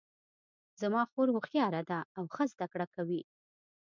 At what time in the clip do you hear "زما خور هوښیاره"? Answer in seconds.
0.81-1.81